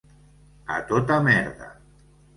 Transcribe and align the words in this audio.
A 0.77 0.79
tota 0.93 1.19
merda. 1.29 1.73